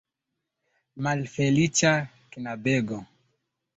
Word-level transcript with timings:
Malfeliĉa 1.07 1.93
knabego! 2.33 3.03